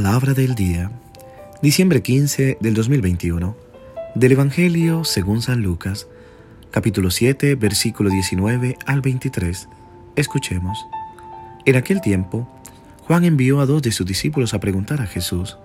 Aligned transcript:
Palabra 0.00 0.32
del 0.32 0.54
día, 0.54 0.92
diciembre 1.60 2.02
15 2.02 2.58
del 2.60 2.74
2021, 2.74 3.56
del 4.14 4.30
Evangelio 4.30 5.02
según 5.02 5.42
San 5.42 5.60
Lucas, 5.60 6.06
capítulo 6.70 7.10
7, 7.10 7.56
versículo 7.56 8.08
19 8.08 8.78
al 8.86 9.00
23. 9.00 9.68
Escuchemos. 10.14 10.86
En 11.64 11.74
aquel 11.74 12.00
tiempo, 12.00 12.48
Juan 13.08 13.24
envió 13.24 13.58
a 13.58 13.66
dos 13.66 13.82
de 13.82 13.90
sus 13.90 14.06
discípulos 14.06 14.54
a 14.54 14.60
preguntar 14.60 15.00
a 15.00 15.06
Jesús, 15.08 15.58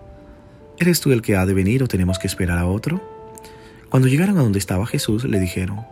¿Eres 0.80 1.00
tú 1.00 1.12
el 1.12 1.22
que 1.22 1.36
ha 1.36 1.46
de 1.46 1.54
venir 1.54 1.84
o 1.84 1.88
tenemos 1.88 2.18
que 2.18 2.26
esperar 2.26 2.58
a 2.58 2.66
otro? 2.66 3.04
Cuando 3.92 4.08
llegaron 4.08 4.40
a 4.40 4.42
donde 4.42 4.58
estaba 4.58 4.88
Jesús, 4.88 5.26
le 5.26 5.40
dijeron, 5.40 5.86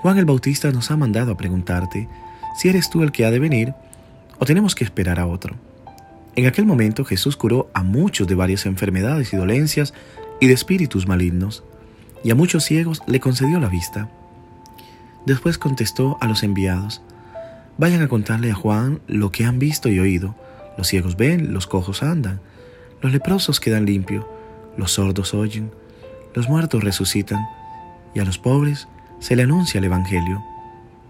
Juan 0.00 0.16
el 0.16 0.24
Bautista 0.24 0.72
nos 0.72 0.90
ha 0.90 0.96
mandado 0.96 1.32
a 1.32 1.36
preguntarte 1.36 2.08
si 2.56 2.70
eres 2.70 2.88
tú 2.88 3.02
el 3.02 3.12
que 3.12 3.26
ha 3.26 3.30
de 3.30 3.38
venir 3.38 3.74
o 4.38 4.46
tenemos 4.46 4.74
que 4.74 4.84
esperar 4.84 5.20
a 5.20 5.26
otro. 5.26 5.56
En 6.36 6.46
aquel 6.46 6.66
momento 6.66 7.04
Jesús 7.04 7.36
curó 7.36 7.70
a 7.72 7.82
muchos 7.82 8.26
de 8.28 8.34
varias 8.34 8.66
enfermedades 8.66 9.32
y 9.32 9.36
dolencias 9.36 9.94
y 10.38 10.46
de 10.46 10.52
espíritus 10.52 11.08
malignos, 11.08 11.64
y 12.22 12.30
a 12.30 12.34
muchos 12.34 12.64
ciegos 12.64 13.02
le 13.06 13.20
concedió 13.20 13.58
la 13.58 13.68
vista. 13.68 14.10
Después 15.24 15.58
contestó 15.58 16.18
a 16.20 16.28
los 16.28 16.42
enviados, 16.42 17.02
Vayan 17.78 18.02
a 18.02 18.08
contarle 18.08 18.50
a 18.50 18.54
Juan 18.54 19.00
lo 19.06 19.30
que 19.30 19.44
han 19.44 19.58
visto 19.58 19.90
y 19.90 19.98
oído. 19.98 20.34
Los 20.78 20.88
ciegos 20.88 21.16
ven, 21.16 21.52
los 21.52 21.66
cojos 21.66 22.02
andan, 22.02 22.40
los 23.02 23.12
leprosos 23.12 23.60
quedan 23.60 23.84
limpios, 23.84 24.24
los 24.78 24.92
sordos 24.92 25.34
oyen, 25.34 25.70
los 26.34 26.48
muertos 26.48 26.82
resucitan, 26.82 27.46
y 28.14 28.20
a 28.20 28.24
los 28.24 28.38
pobres 28.38 28.88
se 29.20 29.36
le 29.36 29.42
anuncia 29.42 29.78
el 29.78 29.84
Evangelio. 29.84 30.42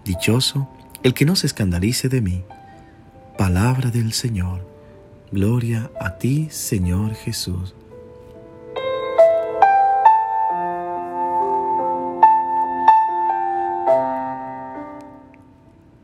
Dichoso 0.03 0.69
el 1.03 1.13
que 1.13 1.25
no 1.25 1.35
se 1.35 1.47
escandalice 1.47 2.09
de 2.09 2.21
mí. 2.21 2.43
Palabra 3.37 3.91
del 3.91 4.11
Señor. 4.13 4.66
Gloria 5.29 5.91
a 5.99 6.17
ti, 6.17 6.47
Señor 6.49 7.13
Jesús. 7.13 7.75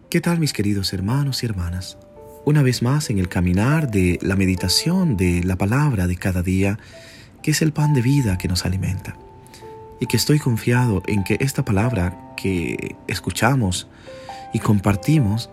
¿Qué 0.10 0.20
tal 0.20 0.40
mis 0.40 0.52
queridos 0.52 0.92
hermanos 0.92 1.42
y 1.42 1.46
hermanas? 1.46 1.98
Una 2.44 2.64
vez 2.64 2.82
más 2.82 3.10
en 3.10 3.18
el 3.18 3.30
caminar 3.30 3.90
de 3.90 4.20
la 4.22 4.36
meditación 4.36 5.16
de 5.16 5.42
la 5.46 5.56
palabra 5.56 6.06
de 6.08 6.18
cada 6.18 6.44
día, 6.44 6.78
que 7.42 7.52
es 7.52 7.62
el 7.62 7.72
pan 7.72 7.94
de 7.94 8.02
vida 8.02 8.38
que 8.38 8.50
nos 8.50 8.66
alimenta. 8.66 9.16
Y 10.02 10.08
que 10.08 10.18
estoy 10.18 10.38
confiado 10.38 11.02
en 11.08 11.24
que 11.24 11.38
esta 11.40 11.64
palabra 11.64 12.34
que 12.36 12.98
escuchamos 13.08 13.88
y 14.54 14.60
compartimos, 14.60 15.50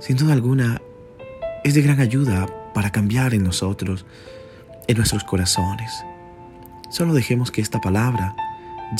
sin 0.00 0.16
duda 0.16 0.32
alguna, 0.32 0.82
es 1.62 1.74
de 1.74 1.82
gran 1.82 2.00
ayuda 2.00 2.48
para 2.72 2.90
cambiar 2.90 3.34
en 3.34 3.44
nosotros, 3.44 4.06
en 4.86 4.96
nuestros 4.96 5.24
corazones. 5.24 6.04
Solo 6.90 7.14
dejemos 7.14 7.50
que 7.50 7.60
esta 7.60 7.80
palabra 7.80 8.34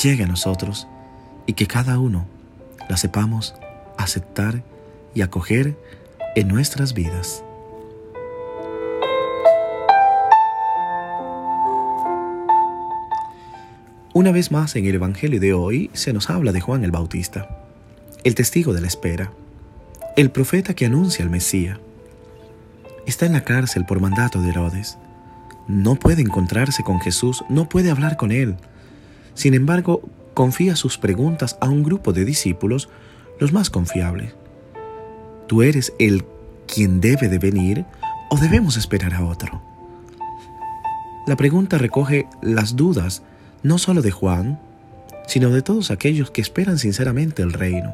llegue 0.01 0.23
a 0.23 0.27
nosotros 0.27 0.87
y 1.45 1.53
que 1.53 1.67
cada 1.67 1.99
uno 1.99 2.25
la 2.89 2.97
sepamos 2.97 3.55
aceptar 3.97 4.63
y 5.13 5.21
acoger 5.21 5.77
en 6.35 6.47
nuestras 6.47 6.93
vidas. 6.93 7.43
Una 14.13 14.31
vez 14.31 14.51
más 14.51 14.75
en 14.75 14.85
el 14.85 14.95
Evangelio 14.95 15.39
de 15.39 15.53
hoy 15.53 15.89
se 15.93 16.11
nos 16.13 16.29
habla 16.29 16.51
de 16.51 16.61
Juan 16.61 16.83
el 16.83 16.91
Bautista, 16.91 17.65
el 18.23 18.35
testigo 18.35 18.73
de 18.73 18.81
la 18.81 18.87
espera, 18.87 19.31
el 20.17 20.31
profeta 20.31 20.73
que 20.73 20.85
anuncia 20.85 21.23
al 21.23 21.31
Mesías 21.31 21.79
Está 23.05 23.25
en 23.25 23.33
la 23.33 23.43
cárcel 23.43 23.85
por 23.85 23.99
mandato 23.99 24.41
de 24.41 24.49
Herodes. 24.49 24.97
No 25.67 25.95
puede 25.95 26.21
encontrarse 26.21 26.83
con 26.83 26.99
Jesús, 26.99 27.43
no 27.49 27.67
puede 27.67 27.91
hablar 27.91 28.17
con 28.17 28.31
él. 28.31 28.57
Sin 29.33 29.53
embargo, 29.53 30.01
confía 30.33 30.75
sus 30.75 30.97
preguntas 30.97 31.57
a 31.61 31.69
un 31.69 31.83
grupo 31.83 32.13
de 32.13 32.25
discípulos, 32.25 32.89
los 33.39 33.53
más 33.53 33.69
confiables. 33.69 34.35
¿Tú 35.47 35.63
eres 35.63 35.93
el 35.99 36.25
quien 36.67 37.01
debe 37.01 37.27
de 37.27 37.39
venir 37.39 37.85
o 38.29 38.37
debemos 38.37 38.77
esperar 38.77 39.13
a 39.13 39.25
otro? 39.25 39.61
La 41.27 41.35
pregunta 41.35 41.77
recoge 41.77 42.27
las 42.41 42.75
dudas 42.75 43.23
no 43.63 43.77
solo 43.77 44.01
de 44.01 44.11
Juan, 44.11 44.59
sino 45.27 45.49
de 45.49 45.61
todos 45.61 45.91
aquellos 45.91 46.31
que 46.31 46.41
esperan 46.41 46.77
sinceramente 46.77 47.41
el 47.41 47.53
reino. 47.53 47.93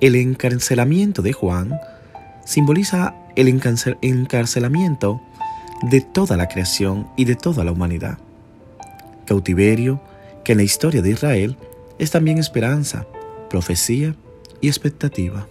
El 0.00 0.14
encarcelamiento 0.14 1.22
de 1.22 1.32
Juan 1.32 1.78
simboliza 2.46 3.14
el 3.34 3.48
encarcelamiento 3.48 5.20
de 5.82 6.00
toda 6.00 6.38
la 6.38 6.48
creación 6.48 7.08
y 7.16 7.26
de 7.26 7.34
toda 7.34 7.64
la 7.64 7.72
humanidad. 7.72 8.18
Cautiverio 9.26 10.00
que 10.44 10.52
en 10.52 10.58
la 10.58 10.64
historia 10.64 11.02
de 11.02 11.10
Israel 11.10 11.56
es 11.98 12.10
también 12.12 12.38
esperanza, 12.38 13.06
profecía 13.50 14.14
y 14.60 14.68
expectativa. 14.68 15.46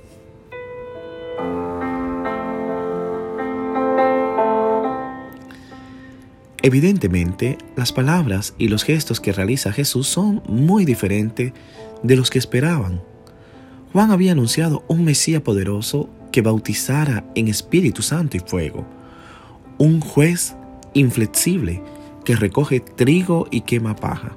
Evidentemente, 6.62 7.60
las 7.76 7.92
palabras 7.92 8.56
y 8.58 8.70
los 8.70 8.84
gestos 8.84 9.20
que 9.20 9.32
realiza 9.32 9.72
Jesús 9.72 10.08
son 10.08 10.42
muy 10.48 10.84
diferentes 10.84 11.54
de 12.02 12.16
los 12.16 12.32
que 12.32 12.40
esperaban. 12.40 13.02
Juan 13.94 14.12
había 14.12 14.32
anunciado 14.32 14.84
un 14.88 15.06
Mesías 15.06 15.44
poderoso 15.44 16.10
que 16.36 16.42
bautizara 16.42 17.24
en 17.34 17.48
Espíritu 17.48 18.02
Santo 18.02 18.36
y 18.36 18.42
fuego, 18.42 18.86
un 19.78 20.02
juez 20.02 20.58
inflexible 20.94 21.82
que 22.26 22.36
recoge 22.36 22.82
trigo 22.82 23.48
y 23.52 23.62
quema 23.62 23.96
paja. 23.96 24.36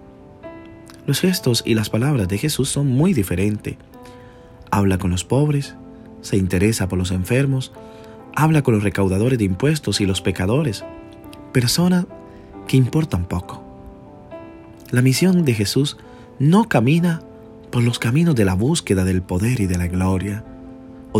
Los 1.08 1.19
gestos 1.19 1.64
y 1.66 1.75
las 1.75 1.91
palabras 1.91 2.28
de 2.28 2.38
Jesús 2.38 2.69
son 2.69 2.87
muy 2.87 3.14
diferentes. 3.14 3.78
Habla 4.70 4.98
con 4.98 5.10
los 5.10 5.25
pobres, 5.25 5.75
se 6.20 6.37
interesa 6.37 6.87
por 6.87 7.00
los 7.00 7.10
enfermos, 7.10 7.72
habla 8.37 8.62
con 8.62 8.75
los 8.75 8.84
recaudadores 8.84 9.41
de 9.41 9.47
impuestos 9.47 10.00
y 10.00 10.06
los 10.06 10.20
pecadores, 10.20 10.84
personas 11.53 12.06
que 12.69 12.76
importan 12.76 13.26
poco. 13.26 13.60
La 14.92 15.03
misión 15.03 15.44
de 15.44 15.54
Jesús 15.54 15.97
no 16.38 16.69
camina 16.69 17.22
por 17.72 17.82
los 17.82 17.98
caminos 17.98 18.37
de 18.37 18.44
la 18.44 18.54
búsqueda 18.54 19.04
del 19.04 19.20
poder 19.20 19.58
y 19.58 19.66
de 19.66 19.78
la 19.78 19.88
gloria, 19.88 20.44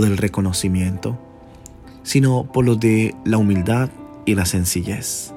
del 0.01 0.17
reconocimiento, 0.17 1.19
sino 2.03 2.45
por 2.53 2.65
lo 2.65 2.77
de 2.77 3.15
la 3.25 3.39
humildad 3.39 3.91
y 4.25 4.35
la 4.35 4.47
sencillez. 4.47 5.33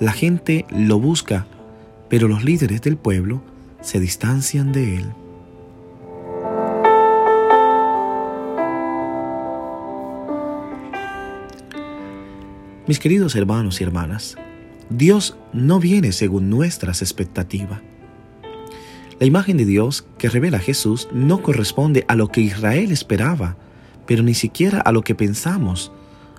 La 0.00 0.12
gente 0.12 0.66
lo 0.70 0.98
busca, 0.98 1.46
pero 2.08 2.28
los 2.28 2.44
líderes 2.44 2.82
del 2.82 2.96
pueblo 2.96 3.42
se 3.80 4.00
distancian 4.00 4.72
de 4.72 4.96
él. 4.96 5.06
Mis 12.86 13.00
queridos 13.00 13.34
hermanos 13.34 13.80
y 13.80 13.84
hermanas, 13.84 14.36
Dios 14.90 15.36
no 15.52 15.80
viene 15.80 16.12
según 16.12 16.48
nuestras 16.50 17.02
expectativas. 17.02 17.80
La 19.18 19.24
imagen 19.24 19.56
de 19.56 19.64
Dios 19.64 20.06
que 20.18 20.28
revela 20.28 20.58
Jesús 20.58 21.08
no 21.10 21.42
corresponde 21.42 22.04
a 22.06 22.14
lo 22.14 22.28
que 22.28 22.42
Israel 22.42 22.92
esperaba, 22.92 23.56
pero 24.06 24.22
ni 24.22 24.34
siquiera 24.34 24.80
a 24.80 24.92
lo 24.92 25.02
que 25.02 25.14
pensamos. 25.14 25.90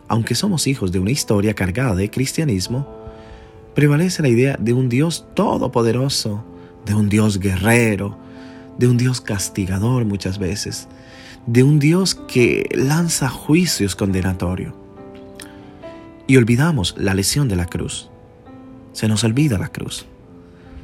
Aunque 0.08 0.36
somos 0.36 0.68
hijos 0.68 0.92
de 0.92 1.00
una 1.00 1.10
historia 1.10 1.56
cargada 1.56 1.96
de 1.96 2.12
cristianismo, 2.12 2.88
prevalece 3.74 4.22
la 4.22 4.30
idea 4.30 4.58
de 4.60 4.74
un 4.74 4.90
Dios 4.90 5.26
todopoderoso, 5.34 6.46
de 6.86 6.94
un 6.94 7.10
Dios 7.10 7.40
guerrero, 7.40 8.16
de 8.78 8.88
un 8.88 8.98
Dios 8.98 9.22
castigador 9.22 10.06
muchas 10.06 10.38
veces, 10.38 10.88
de 11.48 11.64
un 11.64 11.80
Dios 11.80 12.14
que 12.14 12.70
lanza 12.76 13.28
juicios 13.28 13.96
condenatorios. 13.96 14.76
Y 16.28 16.38
olvidamos 16.38 16.94
la 16.96 17.16
lesión 17.16 17.48
de 17.48 17.56
la 17.56 17.66
cruz. 17.66 18.12
Se 18.92 19.08
nos 19.08 19.24
olvida 19.24 19.58
la 19.58 19.70
cruz. 19.70 20.06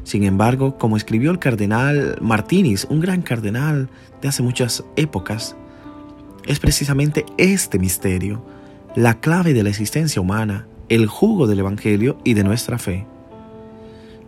Sin 0.04 0.24
embargo, 0.24 0.78
como 0.78 0.98
escribió 0.98 1.32
el 1.32 1.40
cardenal 1.40 2.18
Martínez, 2.22 2.86
un 2.90 3.00
gran 3.00 3.22
cardenal 3.22 3.90
de 4.22 4.28
hace 4.28 4.44
muchas 4.44 4.84
épocas, 4.96 5.56
es 6.46 6.60
precisamente 6.60 7.26
este 7.38 7.80
misterio, 7.80 8.46
la 8.96 9.20
clave 9.20 9.54
de 9.54 9.64
la 9.64 9.70
existencia 9.70 10.22
humana, 10.22 10.68
el 10.90 11.08
jugo 11.08 11.48
del 11.48 11.60
Evangelio 11.60 12.18
y 12.24 12.34
de 12.34 12.44
nuestra 12.44 12.78
fe. 12.78 13.08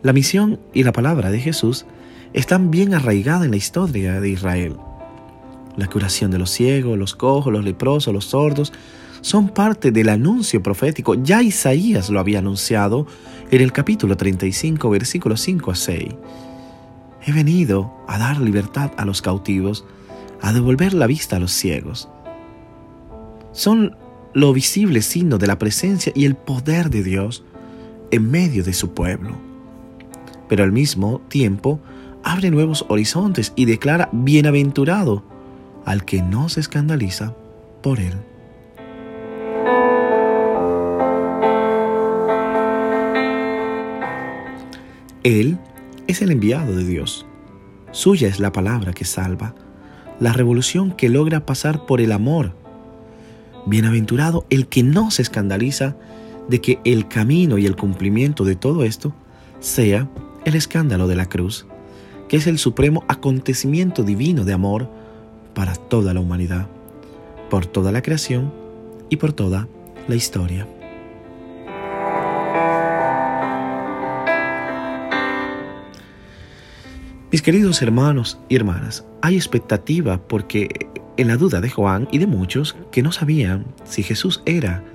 La 0.01 0.13
misión 0.13 0.59
y 0.73 0.83
la 0.83 0.93
palabra 0.93 1.29
de 1.29 1.39
Jesús 1.39 1.85
están 2.33 2.71
bien 2.71 2.93
arraigadas 2.93 3.45
en 3.45 3.51
la 3.51 3.57
historia 3.57 4.21
de 4.21 4.29
Israel. 4.29 4.75
La 5.77 5.87
curación 5.87 6.31
de 6.31 6.37
los 6.37 6.51
ciegos, 6.51 6.97
los 6.97 7.15
cojos, 7.15 7.51
los 7.51 7.65
leprosos, 7.65 8.13
los 8.13 8.25
sordos, 8.25 8.71
son 9.25 9.49
parte 9.49 9.91
del 9.91 10.09
anuncio 10.09 10.61
profético. 10.61 11.15
Ya 11.15 11.41
Isaías 11.41 12.11
lo 12.11 12.19
había 12.19 12.37
anunciado 12.37 13.07
en 13.49 13.59
el 13.59 13.71
capítulo 13.71 14.15
35, 14.15 14.87
versículos 14.91 15.41
5 15.41 15.71
a 15.71 15.75
6. 15.75 16.13
He 17.25 17.31
venido 17.31 17.91
a 18.07 18.19
dar 18.19 18.39
libertad 18.39 18.91
a 18.97 19.03
los 19.03 19.23
cautivos, 19.23 19.83
a 20.41 20.53
devolver 20.53 20.93
la 20.93 21.07
vista 21.07 21.37
a 21.37 21.39
los 21.39 21.53
ciegos. 21.53 22.07
Son 23.51 23.97
lo 24.35 24.53
visible 24.53 25.01
signo 25.01 25.39
de 25.39 25.47
la 25.47 25.57
presencia 25.57 26.11
y 26.13 26.25
el 26.25 26.35
poder 26.35 26.91
de 26.91 27.01
Dios 27.01 27.43
en 28.11 28.29
medio 28.29 28.63
de 28.63 28.73
su 28.73 28.93
pueblo. 28.93 29.37
Pero 30.47 30.63
al 30.63 30.71
mismo 30.71 31.19
tiempo 31.29 31.79
abre 32.23 32.51
nuevos 32.51 32.85
horizontes 32.89 33.53
y 33.55 33.65
declara 33.65 34.07
bienaventurado 34.11 35.23
al 35.83 36.05
que 36.05 36.21
no 36.21 36.47
se 36.47 36.59
escandaliza 36.59 37.33
por 37.81 37.99
él. 37.99 38.13
Él 45.25 45.57
es 46.05 46.21
el 46.21 46.29
enviado 46.29 46.75
de 46.75 46.83
Dios. 46.83 47.25
Suya 47.91 48.27
es 48.27 48.39
la 48.39 48.51
palabra 48.51 48.93
que 48.93 49.05
salva, 49.05 49.55
la 50.19 50.33
revolución 50.33 50.91
que 50.91 51.09
logra 51.09 51.47
pasar 51.47 51.87
por 51.87 51.99
el 51.99 52.11
amor. 52.11 52.53
Bienaventurado 53.65 54.45
el 54.51 54.67
que 54.67 54.83
no 54.83 55.09
se 55.09 55.23
escandaliza 55.23 55.97
de 56.47 56.61
que 56.61 56.79
el 56.85 57.07
camino 57.07 57.57
y 57.57 57.65
el 57.65 57.75
cumplimiento 57.75 58.45
de 58.45 58.55
todo 58.55 58.83
esto 58.83 59.15
sea 59.59 60.07
el 60.45 60.53
escándalo 60.53 61.07
de 61.07 61.15
la 61.15 61.25
cruz, 61.25 61.65
que 62.29 62.37
es 62.37 62.45
el 62.45 62.59
supremo 62.59 63.03
acontecimiento 63.07 64.03
divino 64.03 64.45
de 64.45 64.53
amor 64.53 64.91
para 65.55 65.73
toda 65.73 66.13
la 66.13 66.19
humanidad, 66.19 66.67
por 67.49 67.65
toda 67.65 67.91
la 67.91 68.03
creación 68.03 68.53
y 69.09 69.15
por 69.15 69.33
toda 69.33 69.67
la 70.07 70.13
historia. 70.13 70.67
Mis 77.35 77.41
queridos 77.41 77.81
hermanos 77.81 78.39
y 78.47 78.55
hermanas, 78.55 79.03
hay 79.21 79.35
expectativa 79.35 80.25
porque 80.25 80.87
en 81.17 81.27
la 81.27 81.35
duda 81.35 81.59
de 81.59 81.69
Juan 81.69 82.07
y 82.09 82.17
de 82.17 82.27
muchos 82.27 82.77
que 82.93 83.03
no 83.03 83.11
sabían 83.11 83.65
si 83.83 84.03
Jesús 84.03 84.41
era 84.45 84.85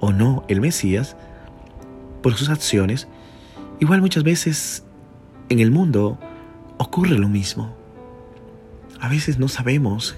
o 0.00 0.12
no 0.12 0.44
el 0.48 0.60
Mesías, 0.60 1.16
por 2.24 2.34
sus 2.34 2.48
acciones, 2.48 3.06
igual 3.78 4.00
muchas 4.00 4.24
veces 4.24 4.82
en 5.48 5.60
el 5.60 5.70
mundo 5.70 6.18
ocurre 6.78 7.16
lo 7.16 7.28
mismo. 7.28 7.72
A 8.98 9.08
veces 9.08 9.38
no 9.38 9.46
sabemos 9.46 10.16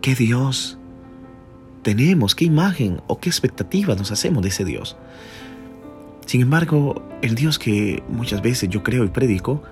qué 0.00 0.16
Dios 0.16 0.78
tenemos, 1.82 2.34
qué 2.34 2.44
imagen 2.46 3.00
o 3.06 3.20
qué 3.20 3.28
expectativa 3.28 3.94
nos 3.94 4.10
hacemos 4.10 4.42
de 4.42 4.48
ese 4.48 4.64
Dios. 4.64 4.96
Sin 6.26 6.40
embargo, 6.40 7.08
el 7.22 7.36
Dios 7.36 7.60
que 7.60 8.02
muchas 8.08 8.42
veces 8.42 8.68
yo 8.68 8.82
creo 8.82 9.04
y 9.04 9.10
predico, 9.10 9.62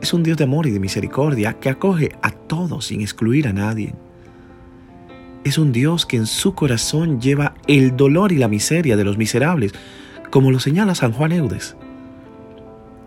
es 0.00 0.12
un 0.12 0.22
Dios 0.22 0.36
de 0.36 0.44
amor 0.44 0.66
y 0.66 0.70
de 0.70 0.80
misericordia 0.80 1.54
que 1.54 1.68
acoge 1.68 2.12
a 2.22 2.30
todos 2.30 2.86
sin 2.86 3.00
excluir 3.00 3.48
a 3.48 3.52
nadie. 3.52 3.94
Es 5.44 5.58
un 5.58 5.72
Dios 5.72 6.06
que 6.06 6.16
en 6.16 6.26
su 6.26 6.54
corazón 6.54 7.20
lleva 7.20 7.54
el 7.66 7.96
dolor 7.96 8.32
y 8.32 8.36
la 8.36 8.48
miseria 8.48 8.96
de 8.96 9.04
los 9.04 9.18
miserables, 9.18 9.72
como 10.30 10.50
lo 10.50 10.60
señala 10.60 10.94
San 10.94 11.12
Juan 11.12 11.32
Eudes. 11.32 11.76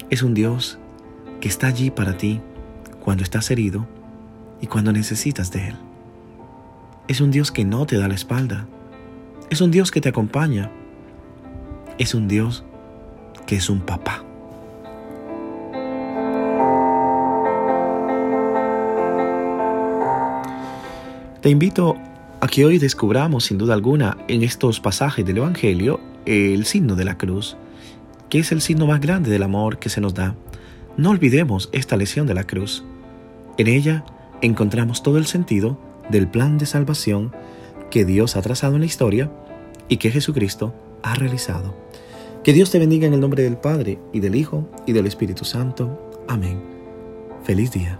Es 0.09 0.23
un 0.23 0.33
Dios 0.33 0.79
que 1.39 1.47
está 1.47 1.67
allí 1.67 1.91
para 1.91 2.17
ti 2.17 2.41
cuando 2.99 3.23
estás 3.23 3.51
herido 3.51 3.87
y 4.59 4.67
cuando 4.67 4.91
necesitas 4.91 5.51
de 5.51 5.69
Él. 5.69 5.75
Es 7.07 7.21
un 7.21 7.31
Dios 7.31 7.51
que 7.51 7.65
no 7.65 7.85
te 7.85 7.97
da 7.97 8.07
la 8.07 8.15
espalda. 8.15 8.67
Es 9.49 9.61
un 9.61 9.71
Dios 9.71 9.91
que 9.91 10.01
te 10.01 10.09
acompaña. 10.09 10.71
Es 11.97 12.15
un 12.15 12.27
Dios 12.27 12.63
que 13.45 13.57
es 13.57 13.69
un 13.69 13.81
papá. 13.81 14.23
Te 21.41 21.49
invito 21.49 21.97
a 22.39 22.47
que 22.47 22.65
hoy 22.65 22.77
descubramos 22.77 23.45
sin 23.45 23.57
duda 23.57 23.73
alguna 23.73 24.15
en 24.27 24.43
estos 24.43 24.79
pasajes 24.79 25.25
del 25.25 25.39
Evangelio 25.39 25.99
el 26.27 26.65
signo 26.65 26.95
de 26.95 27.03
la 27.03 27.17
cruz, 27.17 27.57
que 28.29 28.37
es 28.37 28.51
el 28.51 28.61
signo 28.61 28.85
más 28.85 29.01
grande 29.01 29.31
del 29.31 29.41
amor 29.41 29.79
que 29.79 29.89
se 29.89 30.01
nos 30.01 30.13
da. 30.13 30.35
No 30.97 31.09
olvidemos 31.09 31.69
esta 31.71 31.97
lesión 31.97 32.27
de 32.27 32.35
la 32.35 32.43
cruz. 32.43 32.83
En 33.57 33.67
ella 33.67 34.05
encontramos 34.43 35.01
todo 35.01 35.17
el 35.17 35.25
sentido 35.25 35.79
del 36.11 36.27
plan 36.27 36.59
de 36.59 36.67
salvación 36.67 37.31
que 37.89 38.05
Dios 38.05 38.35
ha 38.35 38.43
trazado 38.43 38.75
en 38.75 38.81
la 38.81 38.85
historia 38.85 39.31
y 39.89 39.97
que 39.97 40.11
Jesucristo 40.11 40.75
ha 41.01 41.15
realizado. 41.15 41.75
Que 42.43 42.53
Dios 42.53 42.69
te 42.69 42.77
bendiga 42.77 43.07
en 43.07 43.15
el 43.15 43.19
nombre 43.19 43.41
del 43.41 43.57
Padre 43.57 43.99
y 44.13 44.19
del 44.19 44.35
Hijo 44.35 44.69
y 44.85 44.93
del 44.93 45.07
Espíritu 45.07 45.43
Santo. 45.43 46.11
Amén. 46.27 46.61
Feliz 47.43 47.71
día. 47.71 47.99